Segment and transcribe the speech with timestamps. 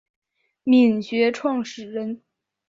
[0.63, 2.23] 黾学创始人。